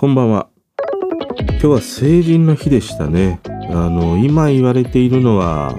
[0.00, 0.48] こんばんは。
[1.36, 3.38] 今日は成人の日でしたね。
[3.68, 5.74] あの、今言われているのは、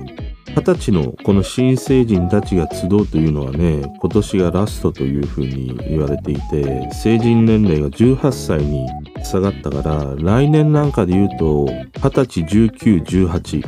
[0.56, 8.88] 二十歳のこの新成人たちが集うというのはね、今年がラストというふうに言われていて、成人年齢が18歳に
[9.24, 11.66] 下がったから、来年なんかで言うと、
[12.04, 13.66] 二十歳、19、18、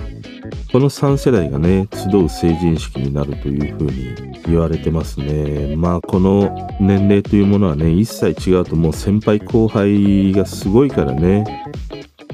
[0.72, 5.76] この3世代がね、集う成人式になるというふうに言われてますね。
[5.76, 11.44] まあ、この年齢というものはね、一切違うともう先輩後輩がすごいからね、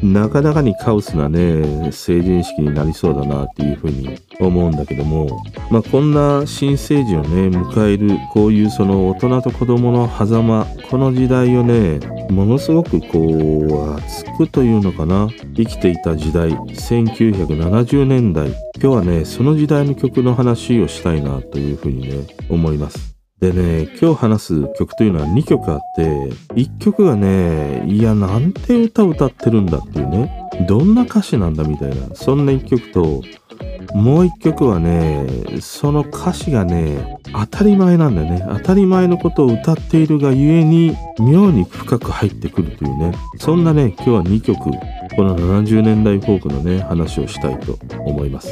[0.04, 12.00] なかなかにカオスなね、成人式になりそうだなっていうふうに思うんだけども、まあこんな新成人をね、迎える、こういうその大人と子供の狭間、この時代をね、
[12.30, 18.48] ものすごくこう、熱くというのかな、生きていた時代、1970年代、
[18.82, 23.09] 今日はね、その時代の曲の話をしたいなというふうにね、思います。
[23.40, 26.04] でね、今日話す曲というのは2曲あって、
[26.56, 33.22] 1曲がね、いや、なんて歌歌ってるんだっていうね、どんな歌詞なんだみたいな、そんな1曲と、
[33.96, 35.26] もう1曲はね、
[35.62, 38.46] その歌詞がね、当たり前なんだよね。
[38.46, 44.60] 当たり前のことを歌っているがゆえに、妙に深く入ってくるというね、そんなね、今日は2曲、
[45.16, 48.50] この70年代フォークのね、話をしたいと思います。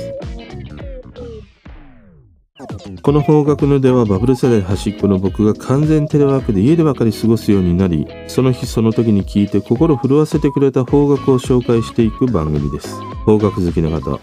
[3.01, 12.93] この方角のではバブル世代端っこの僕が完全テレワークで家でばかり過ごすようになり、その日その時に聞いて心震わせてくれた方角を紹介していく番組です。
[13.25, 14.19] 方角好きの方、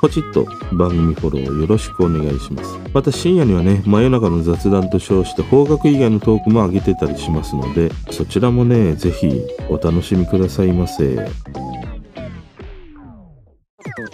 [0.00, 2.76] ポチッと番組フォローよろしくお願いします。
[2.92, 11.18] また深夜にはね、真夜中の雑談と称して方角以外のトークも上げてたりしますので、そちらもね、ぜひお楽しみくださいませ。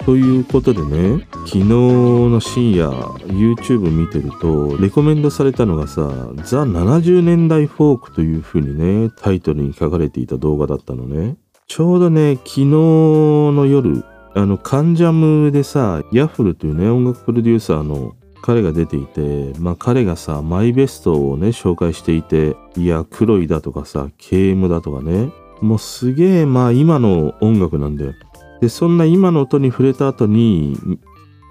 [0.05, 2.91] ということでね、昨日の深夜
[3.27, 6.11] YouTube 見てると、レコメンドされたのがさ、
[6.45, 11.37] ザ70年代フォークという風にね、タイトルに書かれていた動画だったのね。
[11.67, 14.05] ちょうどね、昨日の夜、
[14.35, 25.31] あの、カンジャムでさ、ヤフルというね、音楽プロデューサーの彼が出ていて、まあ彼がさ、マイベストをね、紹介していて、いや、黒いだとかさ、KM だとかね、
[25.61, 28.15] もうすげえ、まあ今の音楽なんだよ。
[28.61, 30.77] で、そんな今の音に触れた後に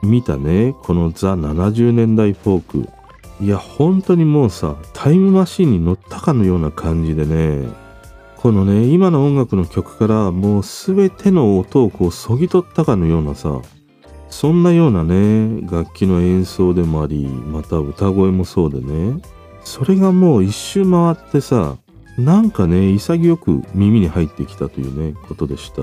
[0.03, 2.89] 見たね、このザ70年代フォーク。
[3.39, 7.67] いや、本当にもうさ、タイムマシンに乗ったかのような感じでね、
[8.37, 13.61] このね、今の音楽の曲からもう全ての音をこうそぎ取ったかのようなさ、
[14.29, 19.21] そんなようなね、楽器の演奏でもあり、また歌声もそうでね、
[19.63, 21.77] それがもう一周回ってさ、
[22.17, 25.81] なんかね、潔く耳に入ってきたというね、ことでした。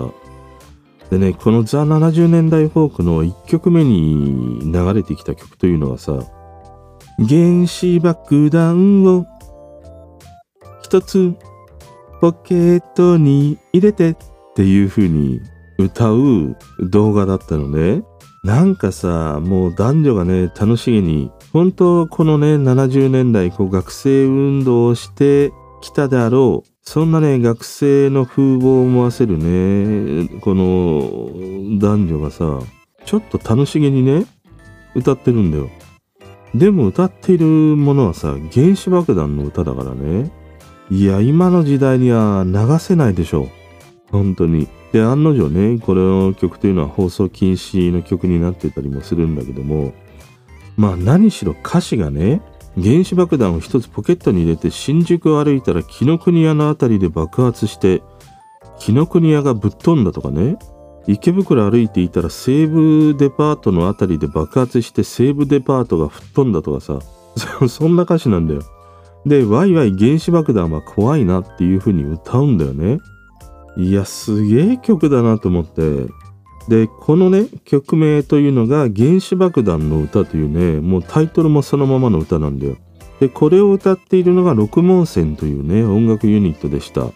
[1.11, 6.19] でね、このザ70年代フォークの1曲目に流れてきた曲というのはさ、
[7.19, 9.27] 原子爆弾を
[10.83, 11.35] 一つ
[12.21, 14.17] ポケットに入れてっ
[14.55, 15.41] ていう風に
[15.79, 18.03] 歌う動画だったのね。
[18.45, 32.61] なんかさ、もう男女がね、楽しげに、本当このね、70年代こう学生運動をしてきたであろうそんなね、学生の風貌を思わせるね、この男女がさ、
[33.05, 34.27] ちょっと楽しげにね、
[34.95, 35.71] 歌ってるんだよ。
[36.55, 40.31] でも歌っているものはさ、原子爆弾の歌だからね。
[40.91, 43.49] いや、今の時代には流せないでしょ。
[44.11, 44.69] 本当に。
[44.93, 49.93] で、案の定ね、これの曲というのは放送禁止の曲になってたりもするんだけども、
[50.77, 52.43] まあ何しろ歌詞がね、
[52.77, 58.03] 原子爆弾を一つポケットに入れて新宿を歩いたら紀ノ国屋の辺りで爆発して
[58.79, 60.57] 紀ノ国屋がぶっ飛んだとかね。
[61.07, 66.99] 池袋歩いていたら西武デパートの辺りで爆発して西武デパートが吹っ飛んだとかさ。
[67.69, 68.63] そんな歌詞なんだよ。
[69.27, 72.99] でワイワイ原子爆弾は怖いなっていう風に歌うんだよね。
[73.77, 76.07] いやすげえ曲だなと思って。
[76.69, 82.77] で、このね、曲名というのが原子爆弾の歌というね、もうタイトルもそのままの歌なんだよ。
[83.21, 87.07] で、これを歌っているのが六門線というね、音楽ユニットでした。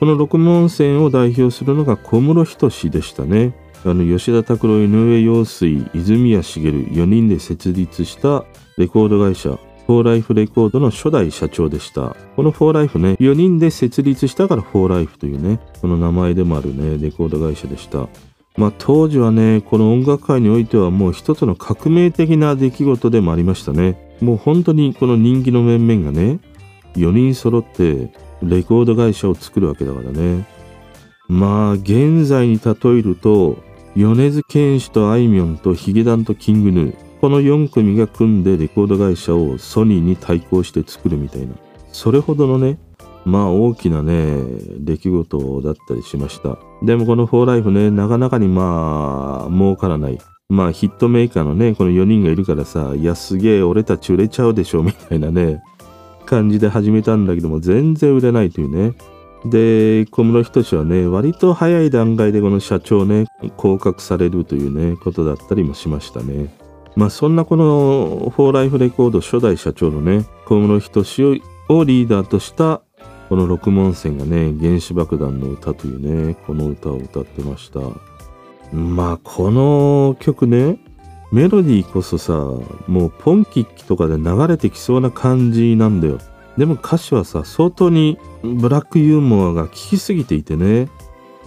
[0.00, 3.54] この六門線を代表するのが小室仁でしたね。
[3.84, 8.44] あの、吉田拓郎、井上陽水、泉谷茂4人で設立した
[8.76, 9.50] レコード会社、
[9.86, 12.14] フォーライフレコードの初代社長でした。
[12.36, 18.08] このフォーライフね、4人で設立したからフォーライフというね、この名前でもあるね、レコード会社でした。
[18.58, 24.16] まあ、当時はね、この音楽界においてはもう一つの革命的な出来事でもありましたね。
[24.20, 26.40] もう本当にこの人気の面々がね、
[26.96, 28.10] 4人揃って
[28.42, 30.44] レコード会社を作るわけだからね。
[31.28, 33.58] まあ、現在に例えると、
[33.94, 41.54] 米津玄師とあいみょんとヒゲダンとキングヌー、この4組が組んでレコード会社をソニーに対抗して作るみたいな。
[41.92, 42.80] それほどのね、
[43.24, 44.36] まあ大きなね、
[44.78, 46.58] 出来事だったりしました。
[46.82, 50.18] でもこの4ライフね、なかなかにまあ儲からない。
[50.48, 55.62] まあヒットメーカーのね、この4人がいるからさ、いやすげえ俺たち売れちゃうでしょみたいなね、
[56.24, 58.94] 感じで始めたんだけども全然売れないというね。
[59.44, 63.26] で、小室仁はね、割と早い段階でこの社長ね、
[63.56, 66.54] 降格されるというね、ことだったりもしましたね。
[66.96, 72.80] まあそんなこのフォーライフレコード初代社長のね、小室仁をリーダーとした
[73.28, 77.80] この六門線がね、原子爆弾の歌というね、この歌を歌ってました。
[78.72, 80.78] まあこの曲ね、
[81.30, 82.32] メロディーこそさ、
[82.86, 86.18] もうポンキッキとかで流れてきそうな感じなんだよ。
[86.56, 90.88] でも歌詞はさ、相当にブラックユーモアが効きすぎていてね、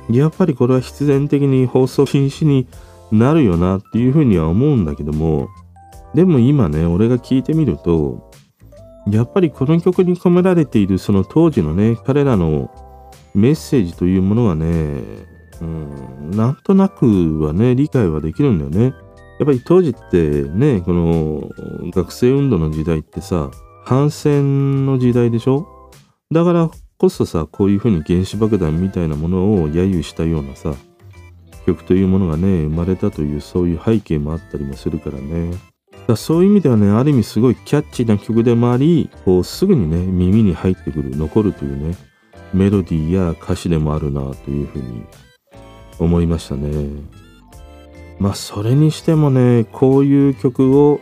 [0.10, 2.68] やっぱりこれは必然的に放送禁止に
[3.12, 5.50] なるよなっていうふうには思うんだけども、
[6.14, 8.31] でも今ね、俺が聞いてみると、
[9.10, 12.70] やっぱりこの曲に込められているその当時のね、彼らの
[13.34, 15.02] メッセージというものはね、
[15.62, 18.96] うん、なんとなくはね、理解はできるんだよね。
[19.40, 21.50] やっぱり当時ってね、この
[21.92, 23.50] 学生運動の時代ってさ、
[23.86, 25.68] 反戦の時代でしょ？
[26.32, 30.76] だからこそさ、こういうふうに原子爆弾みたいなものを揶揄したようなさ、
[31.66, 35.52] 曲というものがね、生まれたというそういう背景もあったりもするからね。
[36.08, 41.96] だそういう意味ではね、ある意味すごいキャッチーな曲でもあり、こうすぐにね、耳に入ってくる、残るというね、
[42.54, 45.04] メロディーや歌詞でもあるなというふうに
[46.00, 46.70] 思いましたね。
[48.20, 51.00] まあそれにしてもね、こういう曲を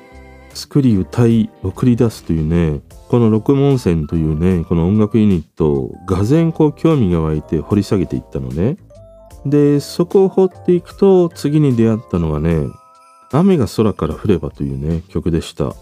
[0.53, 8.77] 作り歌い送り出すというねこの六門線というねこの音楽ユニットをがぜんこう興味が湧いて掘り下げていったのね
[9.45, 12.67] でそこを掘っていくと次に出会ったのがね
[13.31, 15.73] 「雨が空から降れば」というね曲でした。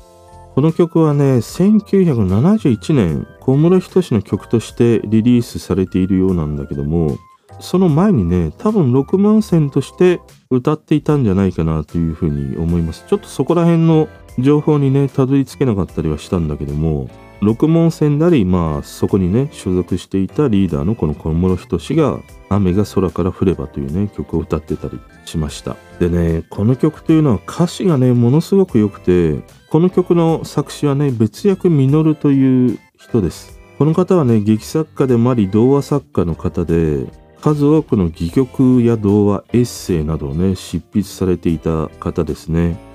[0.55, 7.15] この曲はね1971年小室仁の曲としてリリースされているようなんだけども
[7.59, 13.05] その前にね多分6万線として歌っていたんじゃないかなというふうに思います。
[13.07, 14.07] ちょっとそこら辺の
[14.39, 17.09] 情報にねたどり着けなかったりはしたんだけども
[17.42, 22.19] 六門線なりまあそこにね所属していたリーダーのこの小室仁が
[22.50, 25.75] 「雨が空から降れば」というね曲を歌ってたりしました。
[26.00, 29.39] でねこの曲というのは歌詞がねものすごく良くて
[29.69, 33.60] この曲の作詞はね別役実という人です。
[33.78, 37.06] この方はね劇作家でもあり童話作家の方で
[37.42, 42.87] 数多くの戯曲や童話エッセイなどをね執筆されていた方ですね。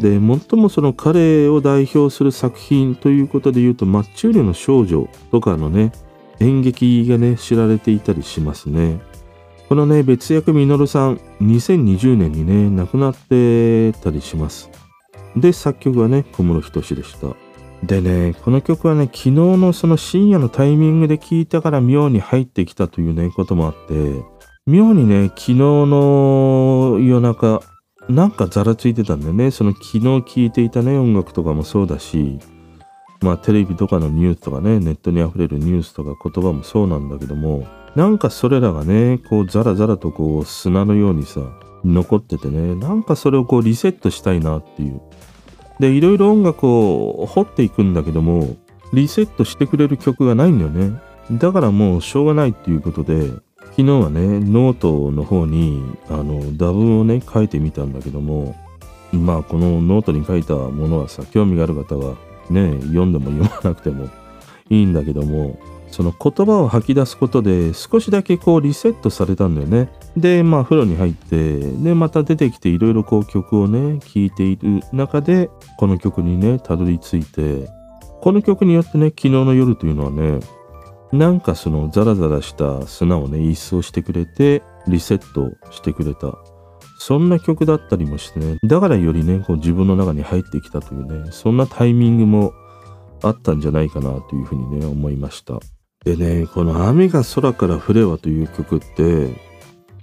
[0.00, 0.20] で最
[0.58, 5.92] もその彼を代表する作品ということで言うと「マッチューリの少女」とかのね
[6.40, 9.00] 演劇がね知られていたりしますね。
[9.68, 14.70] このね別役稔さん2020年にね亡くなってたりします。
[15.36, 17.28] で作曲はね小室仁でした。
[17.82, 24.22] でねこの曲はね昨日のその深夜のタイミングで聴いたから妙に入ってきたというねこともあって
[24.66, 27.62] 妙にね昨日の夜中
[28.08, 29.50] なんかざらついてたんだよね。
[29.50, 32.38] その昨日聴いていたね、音楽とかもそうだし、
[33.20, 41.40] まあテレビとかのニュースとかね、ネットに溢れるニュースとか言葉もそうなんだけども、なんかそれらがね、こうザラザラとこう砂のようにさ、
[41.84, 45.00] 残っててね、なんかそれをこうリセットしたいなっていう。
[45.78, 48.56] で、いろいろ音楽を掘っていくんだけども、
[48.92, 51.00] リセットしてくれる曲がないんだよね。
[51.32, 53.30] だからもうしょうがないっていうことで、
[53.72, 58.54] 昨日はね、ノートの方に、あの、ダブをね、書いてみたんだけども、
[59.12, 62.16] まあ、このノートに書いたものはさ、興味がある方は、
[62.50, 64.08] ね、読んでも読まなくても
[64.68, 65.58] いいんだけども、
[65.92, 69.90] その言葉を吐き出すことで少しだけこうリセットされたんだよね。
[70.16, 77.68] で、まあ風呂に入って、で、また出てきていろいろこう曲をね、聴いている中で、この曲にね、たどり着いて、
[78.22, 80.40] この曲によってね、昨日の夜というのはね、
[81.12, 86.38] なんかそのザラザラした砂をね、一掃してくれて、リセットしてくれた。
[86.98, 92.54] そんな曲だったりもしてね、だからよりね、こう自分の中に入ってきたというね、そんなタイミングも
[93.22, 95.60] あったんじゃないかなというふうにね、思いました。
[96.04, 99.34] でね、この雨が空から降ればという曲って、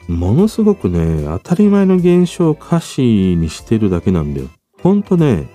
[0.07, 4.47] ものすごくね、当たり前の現象を歌詞にしてるだけなんだよ。
[4.81, 5.47] ほんとね、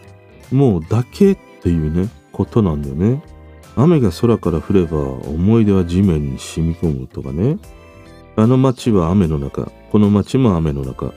[0.53, 3.23] もうだけっていうね、ことなんだよね。
[3.77, 7.59] 雨が空から降れば思い出は地面に染み込むとかね。
[8.37, 11.13] あの街は雨の中、この街も雨の中、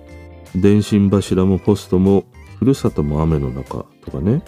[0.56, 2.26] 電信柱もポストも
[2.60, 4.44] ふるさとも雨の中とかね。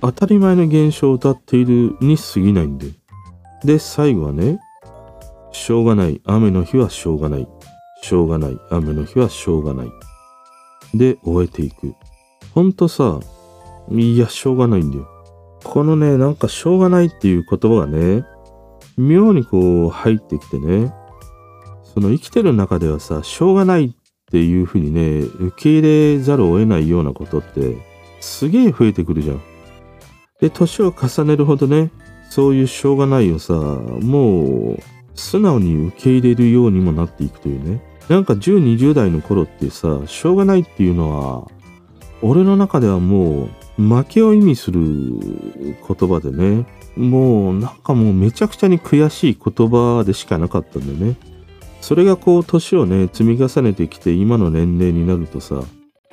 [0.00, 2.88] 当たり前の現象を歌っているに過ぎないんで。
[3.64, 4.58] で、最後はね、
[5.52, 7.46] しょうがない、雨の日はしょうがない、
[8.02, 9.92] しょうがない、雨の日はしょうがない。
[10.94, 11.94] で、終えていく。
[12.54, 13.20] ほんとさ、
[13.90, 15.11] いや、しょうがないんだよ。
[15.64, 18.24] このね、なんかしょうがないっていう言葉がね、
[18.96, 20.92] 妙にこう入ってきてね、
[21.82, 23.90] その生きてる中ではさ、しょうがないっ
[24.30, 27.76] ていうふうにね、受け入れざるを得ないようなことって
[28.20, 29.42] すげえ増えてくるじゃん。
[30.40, 31.90] で、年を重ねるほどね、
[32.30, 34.78] そういうしょうがないをさ、もう
[35.14, 37.82] 素直に受け入れるようにもなっていくというね。
[38.08, 41.48] なんか10、20代の頃ってさ、しょうがないっていうのは、
[42.22, 51.16] 俺の中ではもう負けを意味する言葉でね、もうなんかもうめちゃくちゃに悔しい言葉でしかなかったんだよね。
[51.80, 55.62] それがこう年をね、積み重ねてきて今の年齢になるとさ、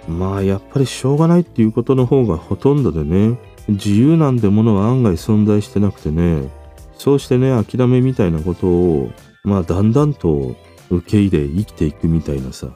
[0.07, 3.37] まあやっぱりしょうがないっていうことの方がほとんどでね、
[3.67, 6.49] 自由なんてものは案外存在してなくてね、
[6.97, 9.11] そうしてね、諦めみたいなことを、
[9.43, 10.55] まあだんだんと
[10.89, 12.67] 受け入れ生きていくみたいなさ。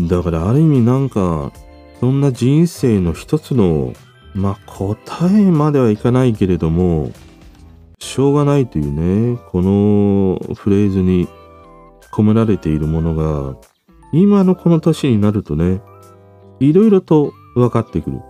[0.00, 1.52] だからある意味なんか、
[2.00, 3.92] そんな人生の一つの、
[4.36, 4.96] まあ答
[5.32, 7.10] えまではいかないけれども、
[7.98, 8.92] しょうがないという
[9.32, 11.26] ね、このフレーズに
[12.12, 13.56] 込められているものが、
[14.12, 15.80] 今のこの年になるとね、
[16.60, 18.20] いろいろと分かってくる。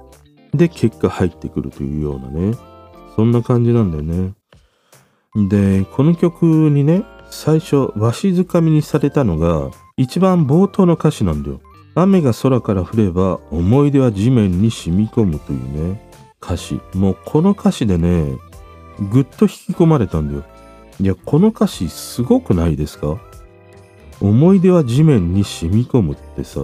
[0.54, 2.56] で、結果入ってくるというようなね、
[3.16, 4.32] そんな感じなんだよね。
[5.48, 11.60] で、この曲にね、最初、わしづかみにされたのが、一番冒頭の歌詞なんだよ。
[11.98, 16.00] 雨が空から降れば、思い出は地面に染み込むというね、
[16.42, 16.78] 歌詞。
[16.94, 18.36] もうこの歌詞でね、
[19.10, 20.44] ぐっと引き込まれたんだよ。
[21.00, 23.18] いや、この歌詞すごくないですか？
[24.20, 26.60] 思い出は地面に染み込むってさ、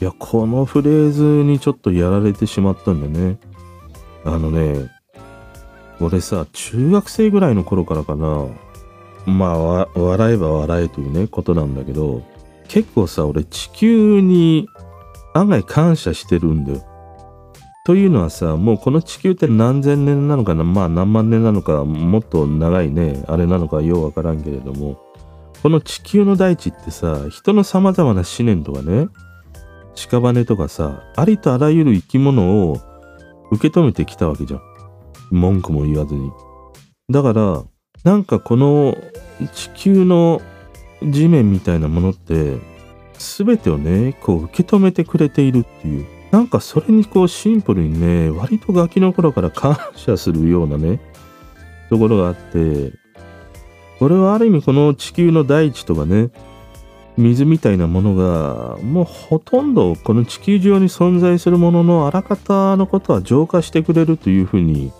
[0.00, 3.38] いや、このフレーズにちょっとやられてしまったんだよね。
[4.24, 4.90] あのね、
[6.00, 8.46] 俺さ、中学生ぐらいの頃からかな、
[9.26, 12.22] まあ、笑えば笑えというね、ことなんだけど、
[12.68, 14.68] 結構さ、俺地球に
[15.34, 16.84] 案外感謝してるんだよ。
[17.84, 24.98] というのはさ、もうこの地球って何千年なのかな、まあ何万年なのか、もっと長いね、あれなのかようわからんけれども、
[25.62, 29.08] この地球の大地ってさ、人の様々な思念とかね、
[29.96, 32.78] 屍とかさ、ありとあらゆる生き物を
[33.50, 34.60] 受け止めてきたわけじゃん。
[35.30, 36.30] 文句も言わずに。
[37.10, 37.62] だから、
[38.04, 38.96] なんかこの
[39.54, 40.42] 地球の
[41.02, 42.58] 地面みたいなものって、
[43.18, 46.06] 全てをね、こう受け止めてくれているっていう。
[46.30, 51.00] なんかそれにこうシンプルにね、割とガキの頃から感謝するようなね、
[51.88, 52.92] ところがあって、
[53.98, 56.30] これはある意味この地球の大地とかね、
[57.16, 64.92] 水みたいなものが、もうほとんどこの地球上に存在するもののあらかたのことは浄化してくれるというふうに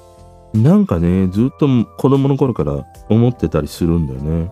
[0.55, 4.51] なんかね、ずっと子供の頃から思ってたりするんだよね。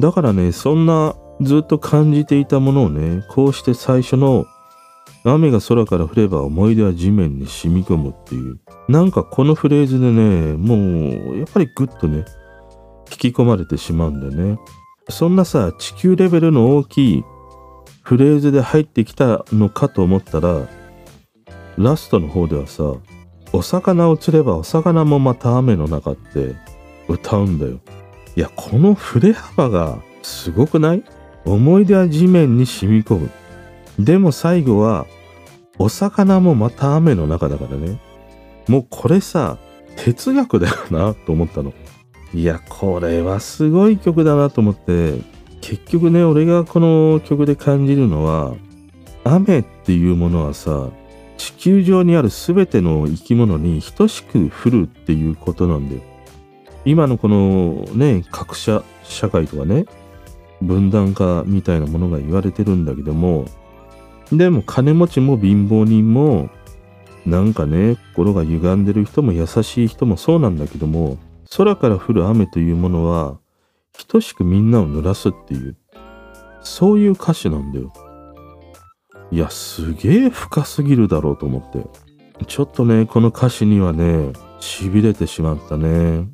[0.00, 4.46] だからね、そんなずっと感じていたものをね、こうして最初の
[5.24, 8.58] 雨が空から降れば思い出は地面に染み込むっていう。
[8.88, 10.76] なんかこのフレーズでね、も
[11.32, 12.24] うやっぱりグッとね、
[13.10, 14.58] 引き込まれてしまうんだよね。
[15.08, 17.24] そんなさ、地球レベルの大きい
[18.02, 20.66] フレーズで入ってきたのかと思ったら、
[21.76, 22.94] ラストの方ではさ、
[23.52, 26.54] お魚を釣ればお魚もまた雨の中って
[27.08, 27.80] 歌うんだよ。
[28.36, 31.02] いや、この振れ幅がすごくない？
[31.44, 33.30] 思い出は地面に染み込む。
[33.98, 35.06] でも最後は、
[35.78, 37.98] お魚もまた雨の中だからね。
[38.68, 39.58] もうこれさ、
[39.96, 41.72] 哲学だよなと思ったの。
[42.32, 45.14] いや、これはすごい曲だなと思って、
[45.60, 48.54] 結局ね、俺がこの曲で感じるのは、
[49.24, 50.90] 雨っていうものはさ、
[51.36, 56.02] 地球上にある全ての生き物に等しく降るっていうことなんだよ。
[56.84, 59.86] 今のこのね、格差社会とかね、
[60.62, 63.46] 分断化みたいなものが言われてるんだけども、
[64.32, 66.50] でも金持ちも貧乏人も、
[67.26, 71.18] なんかね、心が歪んでる人も優しい人もそうなんだけども、
[71.56, 73.38] 空から降る雨というものは、
[74.08, 75.76] 等しくみんなを濡らすっていう、
[76.62, 77.92] そういう歌詞なんだよ。
[79.30, 81.86] いや、すげえ深すぎるだろうと思って。
[82.46, 86.28] ちょっとね、この歌詞にはね、痺れてしまったね。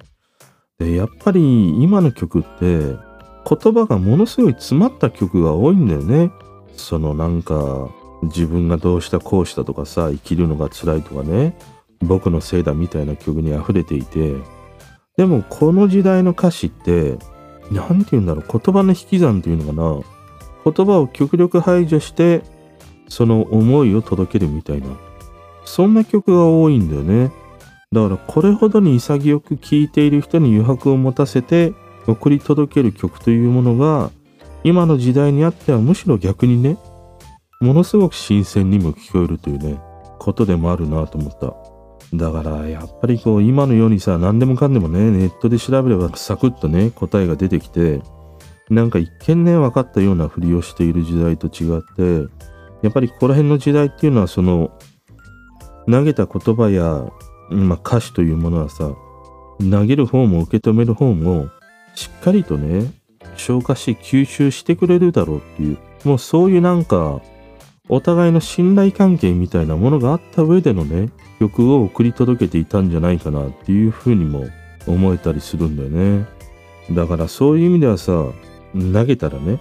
[0.79, 6.31] で、やっぱり今の曲って、言葉がものすごい詰まった曲が多いんだよね。
[6.77, 7.89] そのなんか、
[8.23, 11.57] 自分がどうしたこうしたとかさ、生きるのが辛いとかね、
[12.01, 14.35] 僕のせいだみたいな曲に溢れていて、
[15.17, 17.19] でもこの時代の歌詞って、
[17.71, 20.05] なんて言うんだろう、言葉の引き算っていうのか
[20.65, 20.73] な。
[20.73, 22.43] 言葉を極力排除して
[23.09, 24.89] その思いを届けるみたいな、
[25.65, 27.31] そんな曲が多いんだよね。
[27.93, 31.73] だからこれほどに潔く聴いている人に余白を持たせて
[32.07, 34.11] 送り届ける曲というものが
[34.65, 36.77] 今の時代にあってはむしろ逆にね
[37.61, 39.81] ものすごく新鮮にも聞こえるというね
[40.19, 41.55] ことでもあるなと思った。
[42.15, 48.01] だからやっぱりこう今のようにさ何でもかんでもねネットで調べればサクッとね答えが出てきて
[48.71, 52.33] なんか一見ね分かったようなふりをしている時代と違って
[52.83, 54.71] やっぱりここら辺の時代っていうのはその
[55.91, 57.05] 投げた言葉や、
[57.51, 58.95] まあ、歌詞というものはさ
[59.59, 61.49] 投げる方も受け止める方も
[61.95, 62.93] しっかりとね
[63.37, 67.21] 消化し吸収してくれるだろうっていうもうそういうなんか
[67.89, 74.47] お互いの信頼関係みたいなものがあった上でのね曲を送り届けていたんじゃないかなっていうふうにも
[74.87, 76.27] 思えたりするんだよね。
[76.91, 78.13] だからそういう意味ではさ
[78.75, 79.59] 投げたらね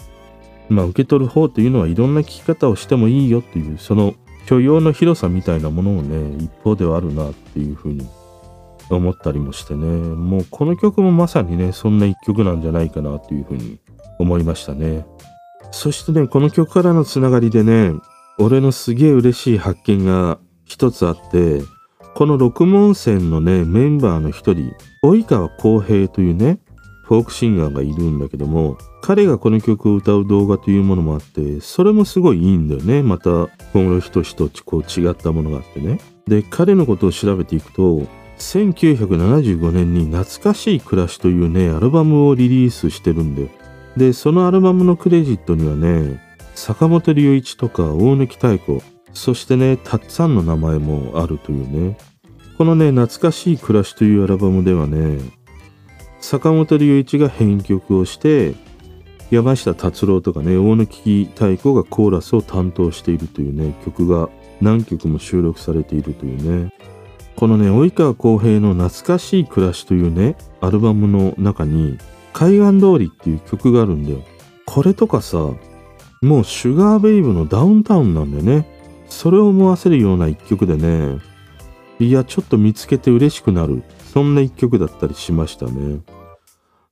[0.69, 4.15] まあ受け取る方というのはいろんな聞き方をしてもいいよっていうその
[4.45, 8.07] 許容の広さみたいなものをね一方ではあるなっていうふうに
[8.89, 9.85] 思ったりもしてね。
[9.85, 13.79] もうこの曲もまさにねそんな一曲なんじゃないかなというふうに
[14.19, 15.05] 思いましたね。
[15.71, 17.91] そしてねこの曲からのつながりでね
[18.37, 21.61] 俺のすげえ嬉しい発見が一つあって
[22.15, 24.73] この六門線のねメンバーの一人
[25.03, 26.59] 及川浩平というね
[27.05, 33.03] フォークシンガーがいるんだけども彼がこの曲を歌う動画というものもあってそれもすごいいいんだよね。
[33.03, 33.29] また
[33.73, 35.99] 小室仁志とこう違ったものがあってね。
[36.27, 38.01] で彼のことを調べていくと
[38.39, 43.49] 1975年に懐かしい暮らしというねアルバムをリリースしてるんだよ。
[43.95, 46.19] でそのアルバムのクレジットにはね
[46.55, 48.81] 坂本龍一とか大貫太鼓
[49.13, 51.97] そしてねたっさんの名前もあるというね。
[52.57, 55.19] このね懐かしい暮らしというアルバムではね
[56.25, 58.55] 坂本龍一が編曲をして
[59.29, 64.29] 山下達郎とかね大貫太鼓がコーラスを担当しているというね曲が
[64.59, 66.73] 何曲も収録されているというね。
[67.35, 71.99] このね及川浩平の「懐かしい暮らし」というねアルバムの中に
[72.33, 74.17] 「海岸通り」っていう曲があるんだよ。
[74.65, 75.37] これとかさ
[76.23, 78.67] もうシュガーベイブのダウンタウンなんだよね。
[79.09, 81.19] それを思わせるような一曲でね
[81.99, 83.83] いやちょっと見つけて嬉しくなる。
[84.11, 85.99] そんな一曲だったりしましたね。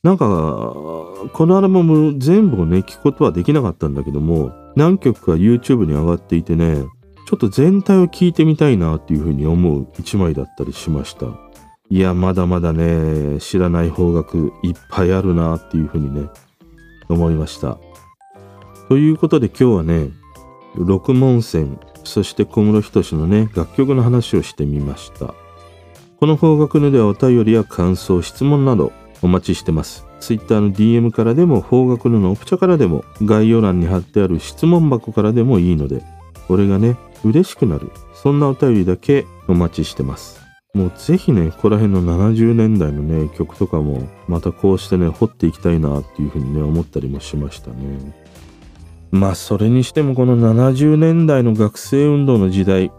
[0.03, 6.83] なんかこのアルバム全部をね聴くことはできなかったんだけども何曲か YouTube に上がっていてね
[7.25, 11.27] ちょっと全体を聞いてみたいなっていうふうに思う一枚だったりしました。
[11.89, 16.27] いや、まだまだね、知らない方角いっぱいあるなっていうふうにね、
[17.07, 17.77] 思いました。
[18.89, 20.09] ということで今日はね、
[20.75, 25.33] 六門線、そして小室仁のね、楽曲の話をしてみました。
[26.19, 28.91] この方角のではお便りや感想、質問など
[29.23, 30.05] お待ちしてます。
[30.19, 36.03] Twitter の DM からでも、方角ののオプチャからでも、概要欄に貼ってある質問箱からでもいいので、
[36.49, 37.89] 俺がね、嬉しくなる。
[38.13, 40.41] そんなお便りだけお待ちしてます。
[40.73, 48.13] もうぜひね、ここら辺の70年代のね、曲とかも、またこうしてね、掘っていきたいなっていうふうにね、思ったりもしましたね。
[49.11, 52.91] まあ、それにしてもこの70年代の学生運動の時代、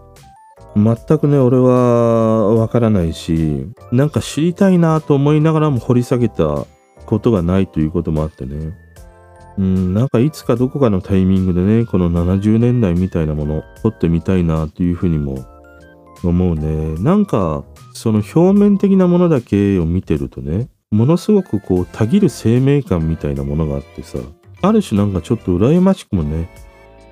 [0.77, 6.67] 全くね、俺はわからないし、なんか知りたいなと思いながらも掘り下げた
[7.07, 8.73] ことがないということもあってね。
[9.57, 15.45] うん、なんかいつかどこかのタイミングでね、この70年代みたいなもの、撮ってみたいなというふうにも
[16.25, 16.97] 思うね。
[17.01, 24.19] なんか、その表面的なものだけを見てるとね、ものすごくこう、たぎる生命感みたいなものがあってさ、
[24.63, 26.49] ある種なんかちょっと羨ましくもね、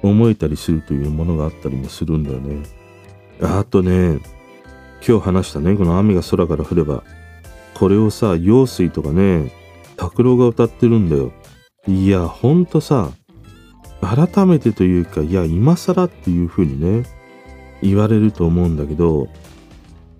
[0.02, 2.81] 思えたりするというものがあったりもするんだよね。
[3.42, 4.20] あとね、
[5.06, 7.02] 今日話したね、この雨が空から降れば、
[7.74, 9.52] これをさ、陽水とかね、
[9.96, 11.32] 拓郎が歌ってるんだよ。
[11.88, 13.10] いや、ほんとさ、
[14.00, 17.04] 改めてというか、いや、今更っていう風にね、
[17.82, 19.28] 言われると思うんだけど、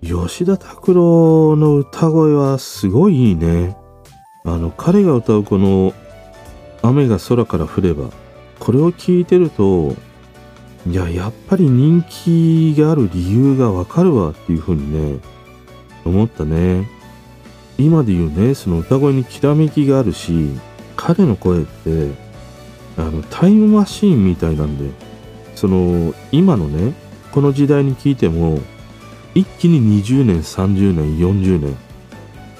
[0.01, 3.77] 吉田拓郎の歌声はすごいいいね。
[4.43, 5.93] あの、彼が歌うこの、
[6.81, 8.09] 雨が空から降れば、
[8.59, 9.95] これを聞いてると、
[10.87, 15.19] いや、やっぱり人気がある理由がわかるわっていう風にね、
[16.05, 16.89] 思ったね。
[17.77, 20.49] 今で言うね、その歌声にきらめきがあるし、
[20.95, 22.11] 彼の声って
[22.97, 24.91] あのタイムマシーンみたいなんで
[25.55, 26.93] その今のね
[27.31, 28.59] この時代に聞いても
[29.33, 31.75] 一気に20年30年40年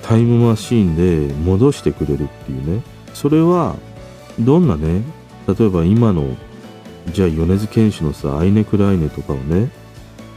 [0.01, 0.95] タイムマシーン
[1.29, 2.83] で戻してくれるっていうね
[3.13, 3.75] それは
[4.39, 5.03] どんなね
[5.47, 6.35] 例えば今の
[7.11, 9.71] じゃあ米津玄師のさ「アイネクライネ」とかをね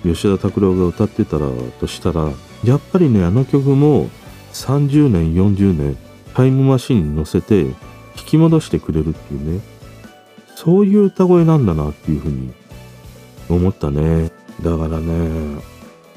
[0.03, 1.49] 吉田拓郎が歌ってたら
[1.81, 2.31] としたら
[2.65, 4.09] やっぱりねあの曲も
[4.53, 5.97] 30年40年
[6.35, 7.75] タイムマシンに乗せて引
[8.27, 9.61] き戻してくれるっていうね
[10.55, 12.53] そういう歌声なんだなっていうふうに
[13.49, 14.31] 思ったね。
[14.63, 15.61] だからね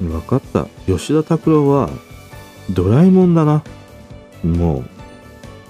[0.00, 0.66] 分かった。
[0.86, 1.90] 吉田拓郎は
[2.70, 3.62] ドラえもんだな。
[4.42, 4.84] も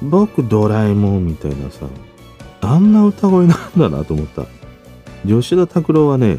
[0.02, 1.86] う僕ドラえもんみたいなさ
[2.60, 4.46] あんな歌声なんだなと思った。
[5.26, 6.38] 吉田拓郎はね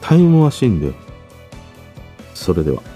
[0.00, 0.92] タイムマシンで
[2.34, 2.89] それでは。